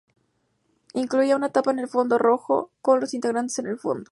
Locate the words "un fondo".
1.81-2.17